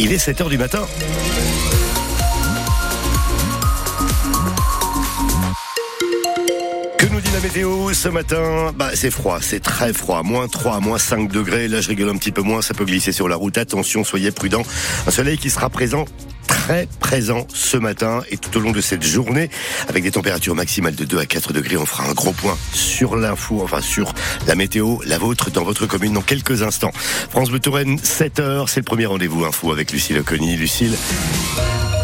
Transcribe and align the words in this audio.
Il 0.00 0.12
est 0.12 0.18
7 0.18 0.40
heures 0.42 0.48
du 0.48 0.58
matin. 0.58 0.86
Que 6.98 7.06
nous 7.06 7.20
dit 7.20 7.30
la 7.32 7.40
météo 7.40 7.92
ce 7.92 8.08
matin? 8.08 8.72
Bah 8.76 8.90
c'est 8.94 9.10
froid, 9.10 9.38
c'est 9.40 9.58
très 9.58 9.92
froid, 9.92 10.22
moins 10.22 10.46
3, 10.46 10.78
moins 10.78 10.98
5 10.98 11.32
degrés. 11.32 11.66
Là 11.66 11.80
je 11.80 11.88
rigole 11.88 12.10
un 12.10 12.16
petit 12.16 12.30
peu 12.30 12.42
moins, 12.42 12.62
ça 12.62 12.74
peut 12.74 12.84
glisser 12.84 13.10
sur 13.10 13.28
la 13.28 13.34
route. 13.34 13.58
Attention, 13.58 14.04
soyez 14.04 14.30
prudents. 14.30 14.64
Un 15.06 15.10
soleil 15.10 15.36
qui 15.36 15.50
sera 15.50 15.68
présent 15.68 16.04
présent 17.00 17.46
ce 17.52 17.76
matin 17.76 18.22
et 18.30 18.36
tout 18.36 18.56
au 18.56 18.60
long 18.60 18.72
de 18.72 18.80
cette 18.80 19.02
journée 19.02 19.50
avec 19.88 20.02
des 20.02 20.10
températures 20.10 20.54
maximales 20.54 20.94
de 20.94 21.04
2 21.04 21.18
à 21.18 21.26
4 21.26 21.52
degrés. 21.52 21.76
On 21.76 21.86
fera 21.86 22.08
un 22.08 22.12
gros 22.12 22.32
point 22.32 22.56
sur 22.72 23.16
l'info, 23.16 23.60
enfin 23.62 23.80
sur 23.80 24.12
la 24.46 24.54
météo, 24.54 24.98
la 25.06 25.18
vôtre 25.18 25.50
dans 25.50 25.64
votre 25.64 25.86
commune 25.86 26.12
dans 26.12 26.22
quelques 26.22 26.62
instants. 26.62 26.92
France 27.30 27.50
Bleu 27.50 27.60
Touraine, 27.60 27.98
7 27.98 28.40
heures, 28.40 28.68
c'est 28.68 28.80
le 28.80 28.84
premier 28.84 29.06
rendez-vous 29.06 29.44
info 29.44 29.72
avec 29.72 29.92
Lucille 29.92 30.18
Oconi. 30.18 30.56
Lucille. 30.56 30.96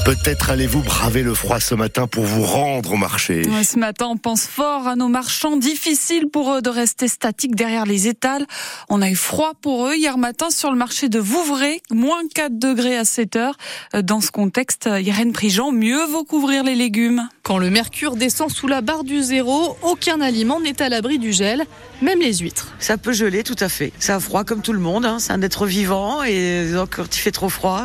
Peut-être 0.04 0.50
allez-vous 0.50 0.82
braver 0.82 1.22
le 1.22 1.32
froid 1.32 1.60
ce 1.60 1.74
matin 1.74 2.06
pour 2.06 2.24
vous 2.24 2.42
rendre 2.42 2.92
au 2.92 2.96
marché. 2.96 3.42
ce 3.62 3.78
matin, 3.78 4.08
on 4.10 4.18
pense 4.18 4.46
fort 4.46 4.86
à 4.86 4.96
nos 4.96 5.08
marchands. 5.08 5.56
Difficile 5.56 6.28
pour 6.30 6.52
eux 6.52 6.60
de 6.60 6.68
rester 6.68 7.08
statiques 7.08 7.54
derrière 7.54 7.86
les 7.86 8.06
étals. 8.06 8.46
On 8.90 9.00
a 9.00 9.08
eu 9.08 9.16
froid 9.16 9.52
pour 9.62 9.86
eux 9.88 9.94
hier 9.94 10.18
matin 10.18 10.50
sur 10.50 10.70
le 10.70 10.76
marché 10.76 11.08
de 11.08 11.18
Vouvray, 11.18 11.80
moins 11.90 12.20
4 12.34 12.58
degrés 12.58 12.98
à 12.98 13.06
7 13.06 13.36
heures. 13.36 13.56
Dans 13.94 14.20
ce 14.20 14.30
contexte, 14.30 14.90
Irène 15.00 15.32
Prigent, 15.32 15.72
mieux 15.72 16.04
vaut 16.04 16.24
couvrir 16.24 16.64
les 16.64 16.74
légumes. 16.74 17.26
Quand 17.42 17.58
le 17.58 17.70
mercure 17.70 18.16
descend 18.16 18.50
sous 18.50 18.66
la 18.66 18.82
barre 18.82 19.04
du 19.04 19.22
zéro, 19.22 19.76
aucun 19.82 20.20
aliment 20.20 20.60
n'est 20.60 20.80
à 20.82 20.88
l'abri 20.88 21.18
du 21.18 21.32
gel, 21.32 21.64
même 22.00 22.20
les 22.20 22.38
huîtres. 22.38 22.74
Ça 22.78 22.96
peut 22.96 23.12
geler 23.12 23.42
tout 23.42 23.56
à 23.60 23.68
fait. 23.68 23.92
Ça 23.98 24.16
a 24.16 24.20
froid 24.20 24.44
comme 24.44 24.62
tout 24.62 24.72
le 24.72 24.78
monde, 24.78 25.04
hein. 25.04 25.18
c'est 25.18 25.32
un 25.32 25.42
être 25.42 25.66
vivant 25.66 26.22
et 26.22 26.70
donc 26.72 26.96
quand 26.96 27.16
il 27.16 27.20
fait 27.20 27.32
trop 27.32 27.50
froid, 27.50 27.84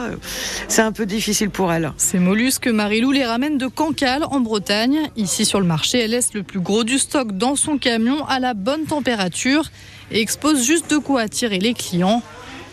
c'est 0.69 0.81
un 0.81 0.93
peu 0.93 1.05
difficile 1.05 1.49
pour 1.49 1.73
elle. 1.73 1.91
Ces 2.11 2.17
mollusques, 2.17 2.65
Marilou 2.65 3.11
les 3.11 3.23
ramène 3.23 3.59
de 3.59 3.67
Cancale 3.67 4.23
en 4.31 4.39
Bretagne. 4.39 5.11
Ici 5.15 5.45
sur 5.45 5.59
le 5.59 5.67
marché, 5.67 5.99
elle 5.99 6.09
laisse 6.09 6.33
le 6.33 6.41
plus 6.41 6.59
gros 6.59 6.83
du 6.83 6.97
stock 6.97 7.33
dans 7.33 7.55
son 7.55 7.77
camion 7.77 8.25
à 8.25 8.39
la 8.39 8.55
bonne 8.55 8.85
température 8.85 9.69
et 10.09 10.19
expose 10.19 10.65
juste 10.65 10.89
de 10.89 10.97
quoi 10.97 11.21
attirer 11.21 11.59
les 11.59 11.75
clients. 11.75 12.23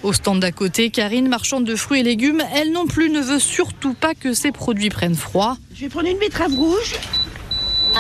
Au 0.02 0.14
stand 0.14 0.41
d'à 0.41 0.52
côté, 0.52 0.88
Karine, 0.88 1.28
marchande 1.28 1.64
de 1.64 1.77
fruits 1.77 2.00
et 2.00 2.02
légumes, 2.02 2.42
elle 2.55 2.72
non 2.72 2.86
plus 2.86 3.10
ne 3.10 3.20
veut 3.20 3.38
surtout 3.38 3.92
pas 3.92 4.14
que 4.14 4.33
ses 4.33 4.52
produits 4.52 4.88
prennent 4.88 5.14
froid. 5.14 5.58
Je 5.75 5.82
vais 5.82 5.91
prendre 5.91 6.08
une 6.08 6.16
betterave 6.16 6.55
rouge. 6.55 6.94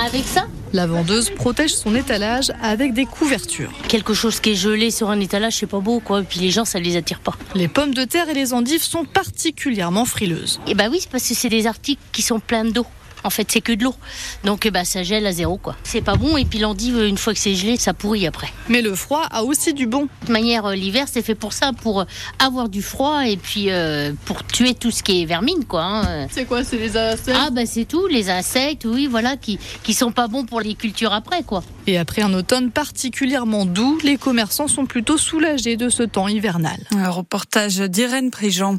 Avec 0.06 0.24
ça 0.24 0.46
La 0.72 0.86
vendeuse 0.86 1.30
protège 1.30 1.74
son 1.74 1.94
étalage 1.94 2.52
avec 2.60 2.92
des 2.92 3.06
couvertures. 3.06 3.72
Quelque 3.88 4.14
chose 4.14 4.40
qui 4.40 4.50
est 4.50 4.54
gelé 4.54 4.90
sur 4.90 5.10
un 5.10 5.20
étalage, 5.20 5.54
c'est 5.54 5.66
pas 5.66 5.78
beau, 5.78 6.00
quoi. 6.00 6.20
Et 6.20 6.24
puis 6.24 6.40
les 6.40 6.50
gens, 6.50 6.64
ça 6.64 6.80
les 6.80 6.96
attire 6.96 7.20
pas. 7.20 7.36
Les 7.54 7.68
pommes 7.68 7.94
de 7.94 8.04
terre 8.04 8.28
et 8.28 8.34
les 8.34 8.52
endives 8.52 8.82
sont 8.82 9.04
particulièrement 9.04 10.04
frileuses. 10.04 10.60
Et 10.66 10.74
bah 10.74 10.88
oui, 10.90 10.98
c'est 11.00 11.10
parce 11.10 11.28
que 11.28 11.34
c'est 11.34 11.48
des 11.48 11.66
articles 11.66 12.02
qui 12.12 12.22
sont 12.22 12.40
pleins 12.40 12.64
d'eau. 12.64 12.86
En 13.26 13.30
fait, 13.30 13.50
c'est 13.50 13.60
que 13.60 13.72
de 13.72 13.84
l'eau. 13.84 13.94
Donc, 14.44 14.66
bah, 14.68 14.84
ça 14.84 15.02
gèle 15.02 15.26
à 15.26 15.32
zéro, 15.32 15.56
quoi. 15.58 15.76
C'est 15.82 16.00
pas 16.00 16.14
bon. 16.16 16.36
Et 16.36 16.44
puis, 16.44 16.58
l'endive, 16.58 16.98
une 17.02 17.18
fois 17.18 17.32
que 17.34 17.38
c'est 17.40 17.54
gelé, 17.54 17.76
ça 17.76 17.92
pourrit 17.94 18.26
après. 18.26 18.48
Mais 18.68 18.82
le 18.82 18.94
froid 18.94 19.22
a 19.30 19.42
aussi 19.44 19.74
du 19.74 19.86
bon. 19.86 20.02
De 20.04 20.08
toute 20.20 20.28
manière, 20.30 20.66
euh, 20.66 20.74
l'hiver, 20.74 21.06
c'est 21.10 21.22
fait 21.22 21.34
pour 21.34 21.52
ça, 21.52 21.72
pour 21.72 22.00
euh, 22.00 22.04
avoir 22.38 22.68
du 22.68 22.82
froid 22.82 23.26
et 23.26 23.36
puis 23.36 23.66
euh, 23.70 24.12
pour 24.24 24.44
tuer 24.46 24.74
tout 24.74 24.90
ce 24.90 25.02
qui 25.02 25.22
est 25.22 25.24
vermine, 25.26 25.64
quoi. 25.64 25.82
hein. 25.82 26.26
C'est 26.30 26.44
quoi 26.44 26.62
C'est 26.64 26.76
les 26.78 26.96
insectes? 26.96 27.36
Ah, 27.38 27.50
bah, 27.50 27.66
c'est 27.66 27.84
tout. 27.84 28.06
Les 28.06 28.30
insectes, 28.30 28.84
oui, 28.84 29.06
voilà, 29.10 29.36
qui, 29.36 29.58
qui 29.82 29.92
sont 29.94 30.12
pas 30.12 30.28
bons 30.28 30.44
pour 30.44 30.60
les 30.60 30.74
cultures 30.74 31.12
après, 31.12 31.42
quoi. 31.42 31.62
Et 31.88 31.98
après 31.98 32.22
un 32.22 32.32
automne 32.34 32.70
particulièrement 32.70 33.66
doux, 33.66 33.98
les 34.02 34.16
commerçants 34.16 34.68
sont 34.68 34.86
plutôt 34.86 35.18
soulagés 35.18 35.76
de 35.76 35.88
ce 35.88 36.02
temps 36.02 36.28
hivernal. 36.28 36.78
Un 36.96 37.10
reportage 37.10 37.76
d'Irène 37.76 38.30
Prigent. 38.30 38.76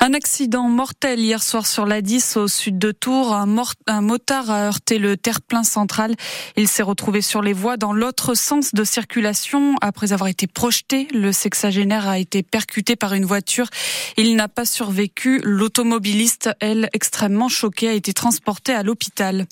Un 0.00 0.14
accident 0.14 0.68
mortel 0.68 1.20
hier 1.20 1.42
soir 1.42 1.66
sur 1.66 1.84
la 1.86 2.00
10 2.02 2.36
au 2.38 2.48
sud 2.48 2.78
de 2.78 2.92
Tours. 2.92 3.34
Un, 3.34 3.46
mort- 3.46 3.74
un 3.86 4.00
motard 4.00 4.50
a 4.50 4.66
heurté 4.66 4.98
le 4.98 5.16
terre-plein 5.16 5.62
central. 5.62 6.14
Il 6.56 6.68
s'est 6.68 6.82
retrouvé 6.82 7.22
sur 7.22 7.40
les 7.40 7.52
voies 7.52 7.76
dans 7.76 7.92
l'autre 7.92 8.34
sens 8.34 8.74
de 8.74 8.84
circulation. 8.84 9.76
Après 9.80 10.12
avoir 10.12 10.28
été 10.28 10.46
projeté, 10.46 11.06
le 11.12 11.30
sexagénaire 11.32 12.08
a 12.08 12.18
été 12.18 12.42
percuté 12.42 12.96
par 12.96 13.14
une 13.14 13.24
voiture. 13.24 13.68
Il 14.16 14.34
n'a 14.34 14.48
pas 14.48 14.64
survécu. 14.64 15.40
L'automobiliste, 15.44 16.50
elle, 16.60 16.88
extrêmement 16.92 17.48
choquée, 17.48 17.88
a 17.88 17.92
été 17.92 18.12
transporté 18.12 18.72
à 18.72 18.82
l'hôpital. 18.82 19.46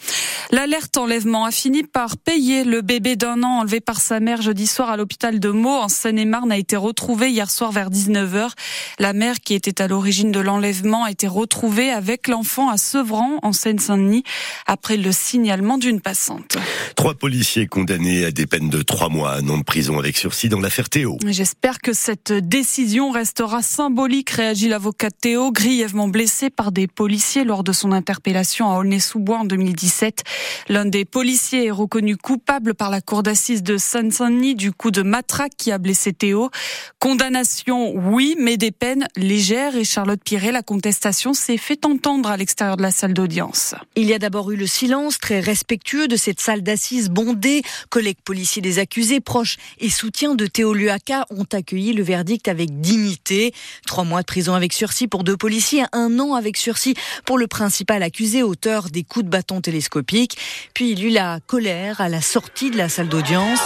L'alerte 0.50 0.96
enlèvement 0.96 1.44
a 1.44 1.50
fini 1.52 1.84
par 1.84 2.16
payer. 2.16 2.64
Le 2.64 2.80
bébé 2.80 3.14
d'un 3.16 3.42
an 3.44 3.60
enlevé 3.60 3.80
par 3.80 4.00
sa 4.00 4.18
mère 4.18 4.42
jeudi 4.42 4.66
soir 4.66 4.90
à 4.90 4.96
l'hôpital 4.96 5.38
de 5.38 5.50
Meaux 5.50 5.78
en 5.78 5.88
Seine-et-Marne 5.88 6.50
a 6.50 6.58
été 6.58 6.76
retrouvé 6.76 7.30
hier 7.30 7.50
soir 7.50 7.70
vers 7.70 7.90
19h. 7.90 8.50
La 8.98 9.12
mère 9.12 9.40
qui 9.40 9.54
était 9.54 9.80
à 9.80 9.86
l'origine 9.86 10.32
de 10.32 10.40
l'enlèvement 10.40 11.04
a 11.04 11.10
été 11.10 11.28
retrouvée 11.28 11.90
avec 11.90 12.26
l'enfant 12.26 12.68
à 12.68 12.76
Sevran 12.76 13.38
en 13.42 13.52
Seine-Saint-Denis 13.52 14.23
après 14.66 14.96
le 14.96 15.12
signalement 15.12 15.78
d'une 15.78 16.00
passante. 16.00 16.56
Trois 16.96 17.14
policiers 17.14 17.66
condamnés 17.66 18.24
à 18.24 18.30
des 18.30 18.46
peines 18.46 18.70
de 18.70 18.82
trois 18.82 19.08
mois, 19.08 19.34
un 19.34 19.48
an 19.48 19.58
de 19.58 19.64
prison 19.64 19.98
avec 19.98 20.16
sursis 20.16 20.48
dans 20.48 20.60
l'affaire 20.60 20.88
Théo. 20.88 21.18
J'espère 21.26 21.80
que 21.80 21.92
cette 21.92 22.32
décision 22.32 23.10
restera 23.10 23.62
symbolique, 23.62 24.30
réagit 24.30 24.68
l'avocat 24.68 25.10
Théo, 25.10 25.52
grièvement 25.52 26.08
blessé 26.08 26.50
par 26.50 26.72
des 26.72 26.86
policiers 26.86 27.44
lors 27.44 27.64
de 27.64 27.72
son 27.72 27.92
interpellation 27.92 28.70
à 28.70 28.78
Aulnay-sous-Bois 28.78 29.38
en 29.38 29.44
2017. 29.44 30.22
L'un 30.68 30.84
des 30.84 31.04
policiers 31.04 31.66
est 31.66 31.70
reconnu 31.70 32.16
coupable 32.16 32.74
par 32.74 32.90
la 32.90 33.00
cour 33.00 33.22
d'assises 33.22 33.62
de 33.62 33.76
Seine-Saint-Denis 33.76 34.54
du 34.54 34.72
coup 34.72 34.90
de 34.90 35.02
matraque 35.02 35.52
qui 35.56 35.72
a 35.72 35.78
blessé 35.78 36.12
Théo. 36.12 36.50
Condamnation, 36.98 37.92
oui, 37.94 38.36
mais 38.38 38.56
des 38.56 38.70
peines 38.70 39.06
légères. 39.16 39.76
Et 39.76 39.84
Charlotte 39.84 40.20
Piré, 40.24 40.52
la 40.52 40.62
contestation 40.62 41.34
s'est 41.34 41.56
fait 41.56 41.84
entendre 41.84 42.30
à 42.30 42.36
l'extérieur 42.36 42.76
de 42.76 42.82
la 42.82 42.90
salle 42.90 43.14
d'audience. 43.14 43.74
Il 43.96 44.06
y 44.06 44.13
a 44.14 44.18
d'abord 44.18 44.50
eu 44.50 44.56
le 44.56 44.66
silence 44.66 45.18
très 45.18 45.40
respectueux 45.40 46.08
de 46.08 46.16
cette 46.16 46.40
salle 46.40 46.62
d'assises 46.62 47.10
bondée. 47.10 47.62
Collègues 47.90 48.18
policiers 48.24 48.62
des 48.62 48.78
accusés, 48.78 49.20
proches 49.20 49.56
et 49.78 49.90
soutiens 49.90 50.34
de 50.34 50.46
Théo 50.46 50.72
Luaka 50.72 51.26
ont 51.30 51.46
accueilli 51.52 51.92
le 51.92 52.02
verdict 52.02 52.48
avec 52.48 52.80
dignité. 52.80 53.52
Trois 53.86 54.04
mois 54.04 54.20
de 54.20 54.26
prison 54.26 54.54
avec 54.54 54.72
sursis 54.72 55.08
pour 55.08 55.24
deux 55.24 55.36
policiers, 55.36 55.84
un 55.92 56.18
an 56.18 56.34
avec 56.34 56.56
sursis 56.56 56.94
pour 57.24 57.38
le 57.38 57.46
principal 57.46 58.02
accusé, 58.02 58.42
auteur 58.42 58.90
des 58.90 59.02
coups 59.02 59.24
de 59.24 59.30
bâton 59.30 59.60
télescopiques. 59.60 60.36
Puis 60.74 60.90
il 60.90 61.00
y 61.00 61.06
eut 61.06 61.10
la 61.10 61.40
colère 61.46 62.00
à 62.00 62.08
la 62.08 62.20
sortie 62.20 62.70
de 62.70 62.76
la 62.76 62.88
salle 62.88 63.08
d'audience. 63.08 63.60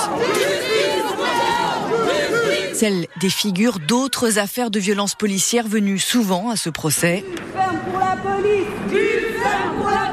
Celle 2.72 3.06
des 3.20 3.30
figures 3.30 3.80
d'autres 3.80 4.38
affaires 4.38 4.70
de 4.70 4.78
violence 4.78 5.14
policière 5.16 5.66
venues 5.66 5.98
souvent 5.98 6.50
à 6.50 6.56
ce 6.56 6.70
procès. 6.70 7.24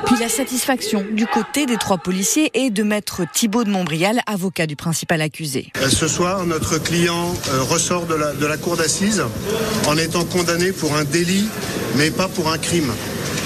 Puis 0.05 0.15
la 0.19 0.29
satisfaction 0.29 1.03
du 1.11 1.25
côté 1.25 1.65
des 1.65 1.77
trois 1.77 1.97
policiers 1.97 2.51
et 2.53 2.69
de 2.69 2.83
maître 2.83 3.23
Thibault 3.33 3.63
de 3.63 3.71
Montbrial, 3.71 4.21
avocat 4.27 4.67
du 4.67 4.75
principal 4.75 5.21
accusé. 5.21 5.71
Euh, 5.81 5.89
Ce 5.89 6.07
soir, 6.07 6.45
notre 6.45 6.77
client 6.77 7.33
euh, 7.49 7.63
ressort 7.63 8.05
de 8.05 8.45
la, 8.45 8.57
cour 8.57 8.77
d'assises 8.77 9.23
en 9.87 9.97
étant 9.97 10.23
condamné 10.23 10.71
pour 10.71 10.95
un 10.95 11.03
délit, 11.03 11.47
mais 11.95 12.11
pas 12.11 12.27
pour 12.27 12.51
un 12.51 12.57
crime. 12.57 12.91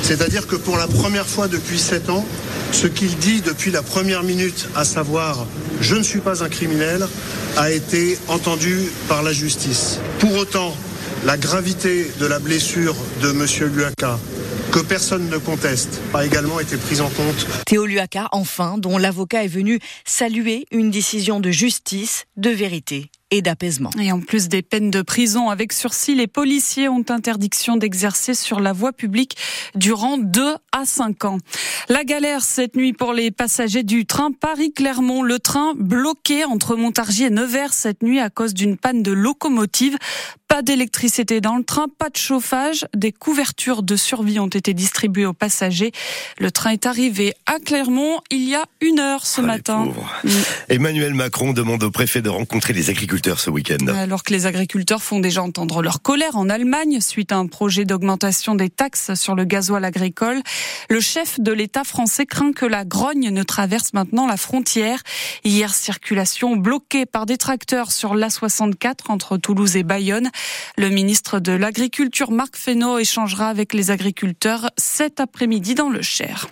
C'est-à-dire 0.01 0.47
que 0.47 0.55
pour 0.55 0.77
la 0.77 0.87
première 0.87 1.27
fois 1.27 1.47
depuis 1.47 1.79
sept 1.79 2.09
ans, 2.09 2.25
ce 2.71 2.87
qu'il 2.87 3.15
dit 3.17 3.41
depuis 3.41 3.71
la 3.71 3.81
première 3.81 4.23
minute, 4.23 4.67
à 4.75 4.83
savoir 4.83 5.45
je 5.81 5.95
ne 5.95 6.03
suis 6.03 6.19
pas 6.19 6.43
un 6.43 6.49
criminel, 6.49 7.07
a 7.57 7.71
été 7.71 8.17
entendu 8.27 8.89
par 9.07 9.23
la 9.23 9.31
justice. 9.31 9.99
Pour 10.19 10.35
autant, 10.35 10.75
la 11.25 11.37
gravité 11.37 12.11
de 12.19 12.25
la 12.25 12.39
blessure 12.39 12.95
de 13.21 13.29
M. 13.29 13.45
Luaka, 13.73 14.19
que 14.71 14.79
personne 14.79 15.29
ne 15.29 15.37
conteste, 15.37 15.99
a 16.13 16.25
également 16.25 16.59
été 16.59 16.77
prise 16.77 17.01
en 17.01 17.09
compte 17.09 17.47
Théo 17.65 17.85
Luaka, 17.85 18.27
enfin, 18.31 18.77
dont 18.77 18.97
l'avocat 18.97 19.43
est 19.43 19.47
venu 19.47 19.79
saluer 20.05 20.65
une 20.71 20.91
décision 20.91 21.39
de 21.39 21.49
justice, 21.49 22.25
de 22.37 22.49
vérité 22.49 23.09
et 23.31 23.41
d'apaisement. 23.41 23.91
Et 23.99 24.11
en 24.11 24.19
plus 24.19 24.47
des 24.47 24.61
peines 24.61 24.89
de 24.89 25.01
prison 25.01 25.49
avec 25.49 25.73
sursis, 25.73 26.15
les 26.15 26.27
policiers 26.27 26.89
ont 26.89 27.03
interdiction 27.09 27.77
d'exercer 27.77 28.33
sur 28.33 28.59
la 28.59 28.73
voie 28.73 28.93
publique 28.93 29.37
durant 29.75 30.17
2 30.17 30.55
à 30.71 30.85
5 30.85 31.25
ans. 31.25 31.37
La 31.89 32.03
galère 32.03 32.41
cette 32.41 32.75
nuit 32.75 32.93
pour 32.93 33.13
les 33.13 33.31
passagers 33.31 33.83
du 33.83 34.05
train 34.05 34.31
Paris-Clermont. 34.31 35.21
Le 35.21 35.39
train 35.39 35.73
bloqué 35.75 36.45
entre 36.45 36.75
Montargis 36.75 37.25
et 37.25 37.29
Nevers 37.29 37.73
cette 37.73 38.03
nuit 38.03 38.19
à 38.19 38.29
cause 38.29 38.53
d'une 38.53 38.77
panne 38.77 39.03
de 39.03 39.11
locomotive. 39.11 39.97
Pas 40.49 40.63
d'électricité 40.63 41.41
dans 41.41 41.57
le 41.57 41.63
train, 41.63 41.85
pas 41.99 42.09
de 42.09 42.17
chauffage. 42.17 42.87
Des 42.95 43.11
couvertures 43.11 43.83
de 43.83 43.95
survie 43.95 44.39
ont 44.39 44.47
été 44.47 44.73
distribuées 44.73 45.27
aux 45.27 45.31
passagers. 45.33 45.91
Le 46.39 46.49
train 46.49 46.71
est 46.71 46.87
arrivé 46.87 47.35
à 47.45 47.59
Clermont 47.59 48.19
il 48.31 48.49
y 48.49 48.55
a 48.55 48.63
une 48.81 48.99
heure 48.99 49.27
ce 49.27 49.41
Ah, 49.41 49.45
matin. 49.45 49.83
pauvres. 49.85 50.11
Emmanuel 50.67 51.13
Macron 51.13 51.53
demande 51.53 51.83
au 51.83 51.91
préfet 51.91 52.23
de 52.23 52.29
rencontrer 52.29 52.73
les 52.73 52.89
agriculteurs 52.89 53.39
ce 53.39 53.51
week-end. 53.51 53.85
Alors 53.89 54.23
que 54.23 54.33
les 54.33 54.47
agriculteurs 54.47 55.03
font 55.03 55.19
déjà 55.19 55.43
entendre 55.43 55.83
leur 55.83 56.01
colère 56.01 56.35
en 56.35 56.49
Allemagne 56.49 56.99
suite 56.99 57.31
à 57.31 57.37
un 57.37 57.45
projet 57.45 57.85
d'augmentation 57.85 58.55
des 58.55 58.71
taxes 58.71 59.13
sur 59.13 59.35
le 59.35 59.45
gasoil 59.45 59.85
agricole, 59.85 60.41
le 60.89 60.99
chef 60.99 61.39
de 61.39 61.51
l'État 61.51 61.83
français 61.83 62.25
craint 62.25 62.53
que 62.53 62.65
la 62.65 62.85
grogne 62.85 63.29
ne 63.29 63.43
traverse 63.43 63.93
maintenant 63.93 64.25
la 64.25 64.35
frontière. 64.35 65.03
Hier, 65.43 65.75
circulation 65.75 66.55
bloquée 66.57 67.05
par 67.05 67.27
des 67.27 67.37
tracteurs 67.37 67.91
sur 67.91 68.15
l'A64 68.15 69.09
entre 69.09 69.37
Toulouse 69.37 69.75
et 69.75 69.83
Bayonne. 69.83 70.31
Le 70.77 70.89
ministre 70.89 71.39
de 71.39 71.51
l'Agriculture, 71.51 72.31
Marc 72.31 72.55
Fesneau, 72.55 72.97
échangera 72.97 73.49
avec 73.49 73.73
les 73.73 73.91
agriculteurs 73.91 74.69
cet 74.77 75.19
après-midi 75.19 75.75
dans 75.75 75.89
le 75.89 76.01
Cher. 76.01 76.47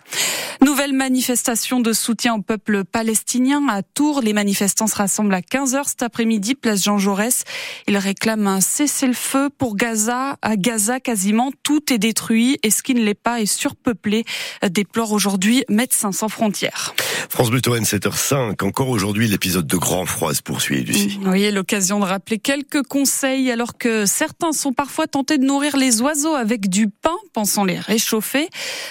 Nouvelle 0.62 0.94
manifestation 0.94 1.80
de 1.80 1.94
soutien 1.94 2.36
au 2.36 2.42
peuple 2.42 2.84
palestinien 2.84 3.68
à 3.70 3.84
Tours. 3.84 4.22
Les 4.22 4.34
manifestants 4.34 4.88
se 4.88 4.96
rassemblent 4.96 5.34
à 5.34 5.42
15h 5.42 5.88
cet 5.88 6.02
après-midi, 6.02 6.56
place 6.56 6.84
Jean 6.84 6.98
Jaurès. 6.98 7.44
Ils 7.88 7.98
réclament 7.98 8.48
un 8.48 8.62
cessez-le-feu 8.62 9.50
pour 9.56 9.76
Gaza. 9.76 10.38
À 10.42 10.56
Gaza, 10.56 11.00
quasiment 11.00 11.52
tout 11.64 11.94
est 11.94 12.00
détruit 12.00 12.58
et 12.64 12.72
ce 12.72 12.82
qui 12.82 12.96
ne 12.96 13.02
l'est 13.02 13.14
pas 13.14 13.40
est 13.40 13.46
surpeuplé, 13.46 14.26
déplore 14.70 15.12
aujourd'hui 15.12 15.64
Médecins 15.70 16.12
sans 16.12 16.30
frontières. 16.30 16.96
France 17.30 17.50
Bleu 17.50 17.60
7h05. 17.60 18.64
Encore 18.64 18.90
aujourd'hui, 18.90 19.28
l'épisode 19.28 19.68
de 19.68 19.78
grand 19.78 20.06
froid 20.06 20.34
se 20.34 20.42
poursuit, 20.42 20.84
Lucie. 20.84 21.20
Oui, 21.26 21.52
l'occasion 21.52 22.00
de 22.00 22.06
rappeler 22.06 22.40
quelques 22.40 22.84
conseils 22.84 23.52
alors 23.52 23.77
que 23.78 24.06
certains 24.06 24.52
sont 24.52 24.74
parfois 24.74 25.08
tentés 25.08 25.38
de 25.38 25.46
nourrir 25.46 25.78
les 25.78 26.02
oiseaux 26.02 26.36
avec 26.36 26.70
du 26.70 26.90
pain, 26.90 27.16
pensant 27.34 27.64
les 27.64 27.80
réchauffer. 27.80 28.50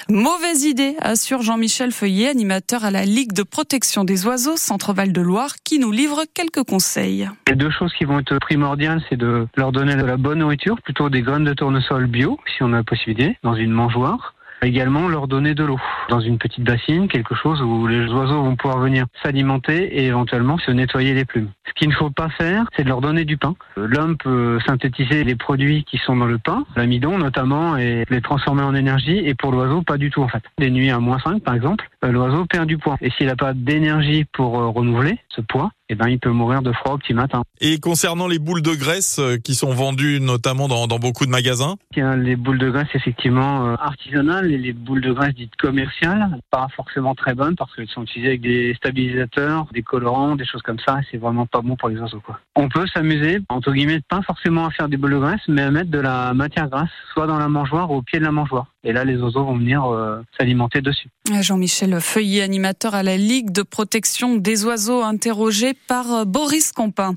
Mauvaise 0.08 0.64
idée, 0.64 0.96
assure 1.00 1.42
Jean-Michel 1.42 1.92
Feuillet, 1.92 2.28
animateur 2.28 2.84
à 2.84 2.90
la 2.90 3.04
Ligue 3.04 3.32
de 3.32 3.42
protection 3.42 4.04
des 4.04 4.26
oiseaux 4.26 4.56
Centre-Val 4.56 5.12
de 5.12 5.20
Loire, 5.20 5.56
qui 5.64 5.78
nous 5.78 5.90
livre 5.90 6.22
quelques 6.32 6.62
conseils. 6.62 7.28
Les 7.48 7.56
deux 7.56 7.70
choses 7.70 7.92
qui 7.98 8.04
vont 8.04 8.20
être 8.20 8.38
primordiales, 8.38 9.02
c'est 9.08 9.16
de 9.16 9.46
leur 9.56 9.72
donner 9.72 9.96
de 9.96 10.04
la 10.04 10.16
bonne 10.16 10.38
nourriture, 10.38 10.80
plutôt 10.82 11.10
des 11.10 11.22
graines 11.22 11.44
de 11.44 11.54
tournesol 11.54 12.06
bio, 12.06 12.38
si 12.56 12.62
on 12.62 12.72
a 12.72 12.76
la 12.76 12.84
possibilité, 12.84 13.36
dans 13.42 13.54
une 13.54 13.72
mangeoire. 13.72 14.35
Également 14.66 15.06
leur 15.06 15.28
donner 15.28 15.54
de 15.54 15.62
l'eau 15.62 15.78
dans 16.08 16.18
une 16.18 16.38
petite 16.38 16.64
bassine, 16.64 17.06
quelque 17.06 17.36
chose 17.36 17.62
où 17.62 17.86
les 17.86 18.12
oiseaux 18.12 18.42
vont 18.42 18.56
pouvoir 18.56 18.80
venir 18.80 19.06
s'alimenter 19.22 19.96
et 19.96 20.06
éventuellement 20.06 20.58
se 20.58 20.72
nettoyer 20.72 21.14
les 21.14 21.24
plumes. 21.24 21.50
Ce 21.68 21.72
qu'il 21.74 21.88
ne 21.88 21.94
faut 21.94 22.10
pas 22.10 22.30
faire, 22.30 22.64
c'est 22.74 22.82
de 22.82 22.88
leur 22.88 23.00
donner 23.00 23.24
du 23.24 23.36
pain. 23.36 23.54
L'homme 23.76 24.16
peut 24.16 24.58
synthétiser 24.66 25.22
les 25.22 25.36
produits 25.36 25.84
qui 25.84 25.98
sont 25.98 26.16
dans 26.16 26.26
le 26.26 26.38
pain, 26.38 26.64
l'amidon 26.74 27.16
notamment, 27.16 27.76
et 27.76 28.04
les 28.10 28.20
transformer 28.20 28.62
en 28.62 28.74
énergie. 28.74 29.18
Et 29.18 29.36
pour 29.36 29.52
l'oiseau, 29.52 29.82
pas 29.82 29.98
du 29.98 30.10
tout 30.10 30.22
en 30.22 30.28
fait. 30.28 30.42
Des 30.58 30.72
nuits 30.72 30.90
à 30.90 30.98
moins 30.98 31.20
5 31.20 31.44
par 31.44 31.54
exemple, 31.54 31.88
l'oiseau 32.02 32.44
perd 32.46 32.66
du 32.66 32.76
poids. 32.76 32.96
Et 33.00 33.10
s'il 33.10 33.28
n'a 33.28 33.36
pas 33.36 33.54
d'énergie 33.54 34.24
pour 34.32 34.58
euh, 34.58 34.66
renouveler 34.66 35.20
ce 35.28 35.42
poids, 35.42 35.70
eh 35.88 35.94
ben, 35.94 36.08
il 36.08 36.18
peut 36.18 36.30
mourir 36.30 36.62
de 36.62 36.72
froid 36.72 36.94
au 36.94 36.98
petit 36.98 37.14
matin. 37.14 37.42
Et 37.60 37.78
concernant 37.78 38.26
les 38.26 38.38
boules 38.38 38.62
de 38.62 38.74
graisse 38.74 39.18
euh, 39.18 39.36
qui 39.36 39.54
sont 39.54 39.72
vendues 39.72 40.20
notamment 40.20 40.68
dans, 40.68 40.86
dans 40.86 40.98
beaucoup 40.98 41.26
de 41.26 41.30
magasins? 41.30 41.76
Les 41.94 42.36
boules 42.36 42.58
de 42.58 42.70
graisse 42.70 42.88
effectivement 42.94 43.66
euh, 43.66 43.74
artisanales 43.78 44.50
et 44.50 44.58
les 44.58 44.72
boules 44.72 45.00
de 45.00 45.12
graisse 45.12 45.34
dites 45.34 45.54
commerciales, 45.56 46.38
pas 46.50 46.66
forcément 46.74 47.14
très 47.14 47.34
bonnes 47.34 47.56
parce 47.56 47.74
qu'elles 47.74 47.88
sont 47.88 48.02
utilisées 48.02 48.28
avec 48.28 48.40
des 48.40 48.74
stabilisateurs, 48.74 49.66
des 49.72 49.82
colorants, 49.82 50.36
des 50.36 50.44
choses 50.44 50.62
comme 50.62 50.78
ça. 50.84 51.00
C'est 51.10 51.18
vraiment 51.18 51.46
pas 51.46 51.60
bon 51.60 51.76
pour 51.76 51.88
les 51.88 51.98
oiseaux. 52.00 52.20
Quoi. 52.20 52.40
On 52.56 52.68
peut 52.68 52.86
s'amuser, 52.92 53.38
entre 53.48 53.72
guillemets, 53.72 54.00
pas 54.08 54.22
forcément 54.22 54.66
à 54.66 54.70
faire 54.70 54.88
des 54.88 54.96
boules 54.96 55.12
de 55.12 55.18
graisse, 55.18 55.40
mais 55.48 55.62
à 55.62 55.70
mettre 55.70 55.90
de 55.90 56.00
la 56.00 56.34
matière 56.34 56.68
grasse, 56.68 56.90
soit 57.12 57.26
dans 57.26 57.38
la 57.38 57.48
mangeoire 57.48 57.90
ou 57.90 57.96
au 57.96 58.02
pied 58.02 58.18
de 58.18 58.24
la 58.24 58.32
mangeoire. 58.32 58.66
Et 58.86 58.92
là, 58.92 59.04
les 59.04 59.16
oiseaux 59.16 59.44
vont 59.44 59.58
venir 59.58 59.84
euh, 59.84 60.22
s'alimenter 60.38 60.80
dessus. 60.80 61.08
Jean-Michel 61.40 62.00
Feuillet, 62.00 62.42
animateur 62.42 62.94
à 62.94 63.02
la 63.02 63.16
Ligue 63.16 63.50
de 63.50 63.62
protection 63.62 64.36
des 64.36 64.64
oiseaux, 64.64 65.02
interrogé 65.02 65.74
par 65.74 66.12
euh, 66.12 66.24
Boris 66.24 66.70
Compin. 66.70 67.16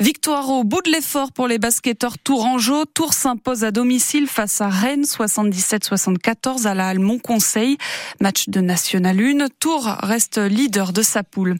Victoire 0.00 0.48
au 0.48 0.64
bout 0.64 0.80
de 0.80 0.90
l'effort 0.90 1.30
pour 1.30 1.48
les 1.48 1.58
basketteurs 1.58 2.16
tourangeaux. 2.16 2.86
Tours 2.86 3.12
s'impose 3.12 3.62
à 3.62 3.72
domicile 3.72 4.26
face 4.26 4.62
à 4.62 4.70
Rennes 4.70 5.02
77-74 5.02 6.66
à 6.66 6.74
la 6.74 6.88
Halle 6.88 7.02
Conseil. 7.22 7.76
Match 8.22 8.48
de 8.48 8.62
National 8.62 9.20
1. 9.20 9.48
Tours 9.60 9.84
reste 10.02 10.38
leader 10.38 10.94
de 10.94 11.02
sa 11.02 11.22
poule. 11.22 11.56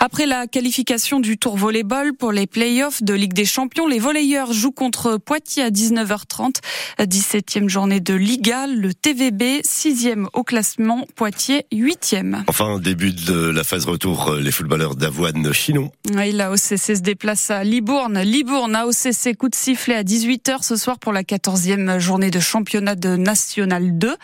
Après 0.00 0.24
la 0.24 0.46
qualification 0.46 1.20
du 1.20 1.36
Tour 1.36 1.58
Volleyball 1.58 2.14
pour 2.14 2.32
les 2.32 2.46
playoffs 2.46 3.02
de 3.02 3.12
Ligue 3.12 3.34
des 3.34 3.44
Champions, 3.44 3.86
les 3.86 3.98
volleyeurs 3.98 4.54
jouent 4.54 4.72
contre 4.72 5.18
Poitiers 5.18 5.64
à 5.64 5.68
19h30. 5.68 6.54
17e 7.00 7.68
journée 7.68 8.00
de 8.00 8.14
Liga. 8.14 8.66
Le 8.66 8.93
TVB, 9.02 9.62
6e 9.62 10.26
au 10.32 10.42
classement, 10.42 11.06
Poitiers, 11.14 11.66
8e. 11.72 12.42
Enfin, 12.46 12.78
début 12.78 13.12
de 13.12 13.50
la 13.50 13.64
phase 13.64 13.84
retour, 13.86 14.28
euh, 14.28 14.40
les 14.40 14.50
footballeurs 14.50 14.96
d'Avoine 14.96 15.52
Chinon. 15.52 15.90
Oui, 16.14 16.32
la 16.32 16.50
OCC 16.50 16.78
se 16.78 17.00
déplace 17.00 17.50
à 17.50 17.64
Libourne. 17.64 18.20
Libourne, 18.20 18.74
AOCC, 18.74 19.36
coup 19.36 19.48
de 19.48 19.54
sifflet 19.54 19.94
à 19.94 20.02
18h 20.02 20.62
ce 20.62 20.76
soir 20.76 20.98
pour 20.98 21.12
la 21.12 21.22
14e 21.22 21.98
journée 21.98 22.30
de 22.30 22.40
championnat 22.40 22.94
de 22.94 23.16
National 23.16 23.98
2. 23.98 24.16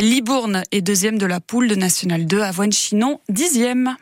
Libourne 0.00 0.62
est 0.72 0.80
deuxième 0.80 1.18
de 1.18 1.26
la 1.26 1.40
poule 1.40 1.68
de 1.68 1.74
National 1.74 2.26
2, 2.26 2.40
Avoine 2.40 2.72
Chinon, 2.72 3.20
dixième. 3.28 3.96